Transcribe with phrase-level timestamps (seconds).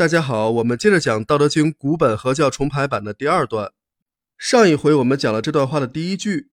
[0.00, 3.74] 大家好，我们接着讲《道德经》古本合教重排版的第二段。
[4.38, 6.48] 上一回我们讲了这段话的第一句，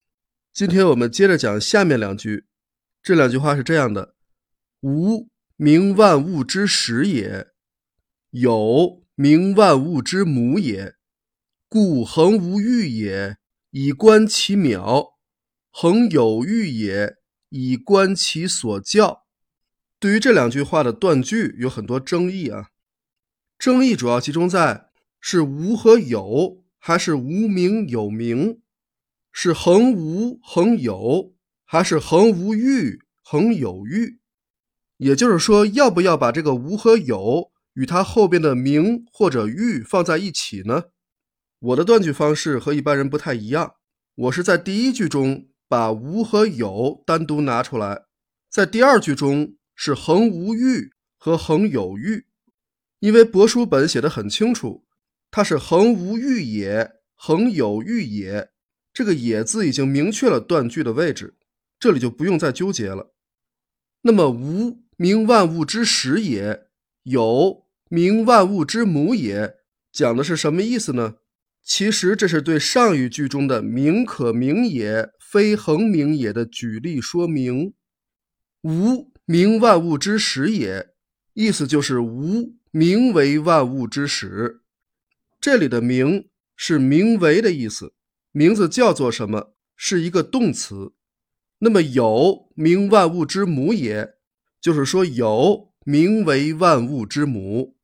[0.52, 2.44] 今天我们接着讲下面两句。
[3.02, 4.16] 这两句话是这样的：
[4.82, 7.54] 无名，万物之始也；
[8.32, 10.96] 有名，万物之母也。
[11.70, 13.38] 故恒无欲也，
[13.72, 15.14] 以观其渺；
[15.72, 17.16] 恒有欲也，
[17.48, 19.24] 以观其所教。
[20.02, 22.72] 对于这两句话的断句有很多争议啊。
[23.58, 28.62] 争议主要集中在是无和有，还是无名有名？
[29.32, 31.34] 是恒无恒有，
[31.66, 34.20] 还是恒无欲恒有欲？
[34.98, 40.86] 也就是说，要不要把这个无和有与它后边的名或者欲放在一起呢？
[41.60, 43.74] 我的断句方式和一般人不太一样，
[44.14, 48.04] 我是在第一句中把无和有单独拿出来，
[48.50, 52.26] 在第二句中是恒无欲和恒有欲。
[53.00, 54.84] 因为帛书本写的很清楚，
[55.30, 58.50] 它是恒无欲也，恒有欲也。
[58.92, 61.36] 这个“也”字已经明确了断句的位置，
[61.80, 63.14] 这里就不用再纠结了。
[64.02, 66.66] 那么“无名万物之始也，
[67.04, 69.58] 有名万物之母也”，
[69.94, 71.18] 讲的是什么意思呢？
[71.62, 77.74] 其实这是对上一句中的“名可名也，非恒名也”的举例说明。
[78.64, 80.90] “无名万物之始也”，
[81.36, 82.56] 意思就是无。
[82.78, 84.62] 名为万物之始，
[85.42, 87.96] 这里的“名”是名为的意思，
[88.32, 90.94] 名字叫做什么，是一个动词。
[91.58, 94.18] 那么有名万物之母也，
[94.62, 97.76] 就是说有名为万物之母。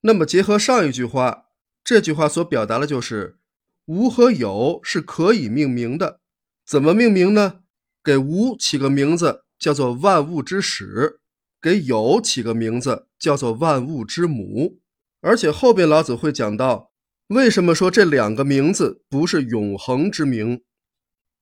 [0.00, 1.48] 那么结合上一句话，
[1.84, 3.36] 这句话所表达的就是
[3.84, 6.22] 无和有是可以命名的。
[6.64, 7.60] 怎么命名呢？
[8.02, 11.19] 给无起个名字，叫做万物之始。
[11.60, 14.80] 给有起个名字，叫做万物之母。
[15.20, 16.92] 而且后边老子会讲到，
[17.28, 20.62] 为什么说这两个名字不是永恒之名？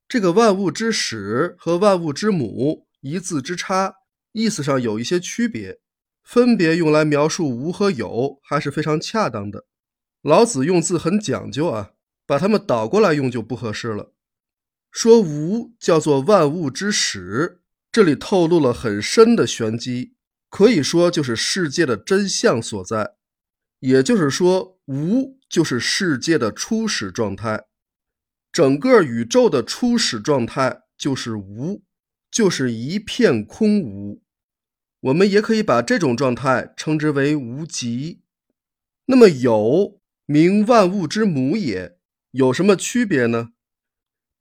[0.08, 3.94] 这个万物之始和万物之母一字之差，
[4.32, 5.78] 意思上有一些区别，
[6.24, 9.66] 分别用来描述无和有，还是非常恰当的。
[10.22, 11.90] 老子用字很讲究啊，
[12.26, 14.12] 把它们倒过来用就不合适了。
[14.90, 17.57] 说无叫做万物之始。
[17.90, 20.14] 这里透露了很深的玄机，
[20.50, 23.16] 可以说就是世界的真相所在。
[23.80, 27.66] 也就是说，无就是世界的初始状态，
[28.52, 31.84] 整个宇宙的初始状态就是无，
[32.30, 34.22] 就是一片空无。
[35.00, 38.22] 我们也可以把这种状态称之为无极。
[39.06, 41.98] 那么有名万物之母也，
[42.32, 43.52] 有什么区别呢？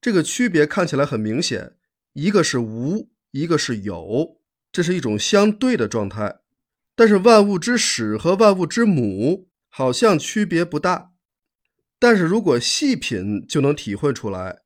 [0.02, 1.78] 这个区别看起来很明显，
[2.14, 3.12] 一个是无。
[3.38, 4.40] 一个是有，
[4.72, 6.38] 这是一种相对的状态，
[6.96, 11.12] 但是万物之始和万物之母好像区别不大。
[12.00, 14.62] 但是如果细品，就能体会出来，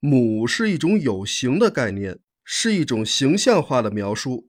[0.00, 4.48] 母是一种有形的概念，是一种形象化的描述，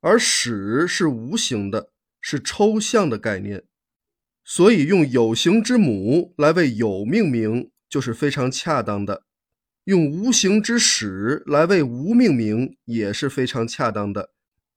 [0.00, 1.90] 而始是无形的，
[2.20, 3.64] 是抽象的概念。
[4.44, 9.24] 所以用有形之母来为有命名，就是非常恰当的。
[9.84, 14.32] 用无形之始来为无命名也是非常恰当的，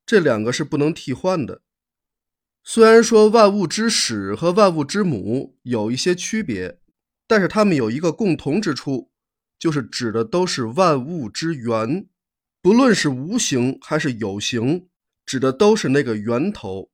[0.06, 1.62] 这两个是不能替换的。
[2.64, 6.80] 虽然说万物之始和万物之母有一些区别，
[7.28, 9.12] 但是它们有一个共同之处，
[9.60, 12.08] 就是指的都是万物之源。
[12.62, 14.88] 不论是无形还是有形，
[15.26, 16.90] 指的都是那个源头。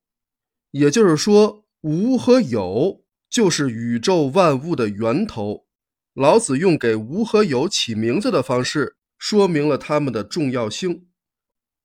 [0.72, 5.68] 也就是说，无和有就是宇宙万物的源头。
[6.14, 11.08] 老子用给无和有起名字的方式，说明了他们的重要性。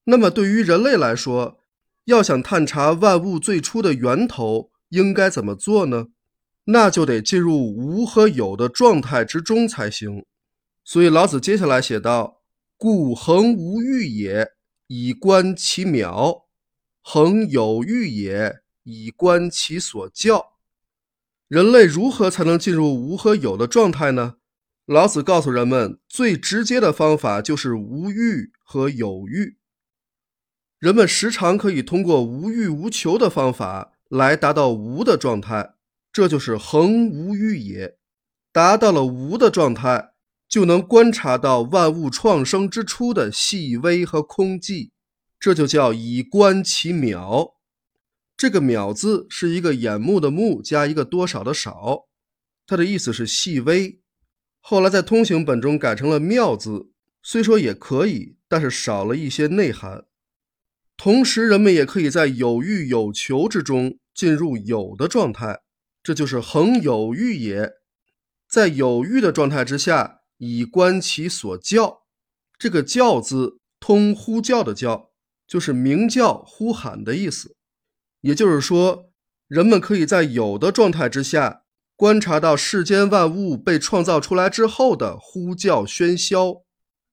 [0.04, 1.60] 那么，对于人类来说，
[2.06, 6.08] 要想探查万物最初的源头，应该怎么做呢？
[6.64, 10.24] 那就得进入无和有的状态之中才行。
[10.82, 12.42] 所以，老子接下来写道
[12.76, 14.52] ：“故恒无欲也，
[14.86, 16.44] 以观其渺；
[17.02, 20.53] 恒有欲也，以观其所教。”
[21.48, 24.36] 人类如何才能进入无和有的状态呢？
[24.86, 29.56] 老子告诉人们，最直接的方法就是无欲和有欲。
[30.78, 35.74] 人们时常可以通过无欲无求的方法来达到无的状态，
[36.12, 37.96] 这就是恒无欲也。
[38.52, 40.12] 达到了无的状态，
[40.48, 44.90] 就能观察到万物创生之初的细微和空寂，
[45.40, 47.54] 这就叫以观其渺。
[48.36, 52.06] 这个“渺”字是一个眼目的“目”加一个多少的“少”，
[52.66, 54.00] 它的意思是细微。
[54.60, 56.90] 后来在通行本中改成了“妙”字，
[57.22, 60.06] 虽说也可以，但是少了一些内涵。
[60.96, 65.60] 同时，人们也可以在有欲有求之中进入有的状态，
[66.02, 67.72] 这就是恒有欲也。
[68.48, 72.02] 在有欲的状态之下，以观其所教。
[72.58, 75.10] 这个“教”字通呼叫的“叫”，
[75.46, 77.56] 就是鸣叫、呼喊的意思。
[78.24, 79.12] 也就是说，
[79.48, 86.62] 人们可以在有的状态之下，观察到世间万物被创造出来之后的呼叫喧嚣。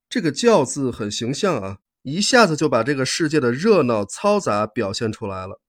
[0.09, 1.79] 这个“叫”字很形象啊。
[2.03, 5.59] 一下子就把这个世界的热闹嘈杂表现出来了。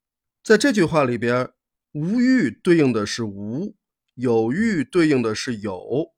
[0.45, 1.51] 在这句话里边，
[1.93, 3.75] 无欲对应的是无，
[4.15, 6.13] 有欲对应的是有，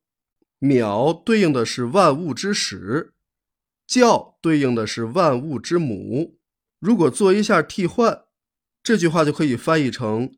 [0.61, 3.15] 渺对应的是万物之始，
[3.87, 6.37] 教对应的是万物之母。
[6.79, 8.25] 如果做一下替换，
[8.85, 10.31] 这句话就可以翻译成：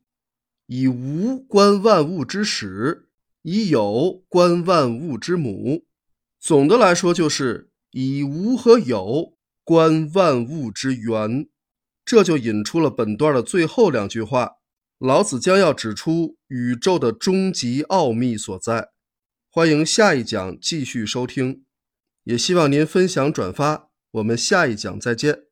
[0.65, 3.09] 以无观万物之始，
[3.43, 5.85] 以有观万物之母。
[6.39, 9.37] 总的来说，就是以无和有。
[9.65, 11.49] 观万物之源，
[12.05, 14.51] 这就引出了本段的最后两句话。
[14.97, 18.91] 老子将要指出宇宙的终极奥秘所在。
[19.49, 21.65] 欢迎下一讲继续收听，
[22.23, 23.89] 也希望您分享转发。
[24.11, 25.46] 我们下一讲再见。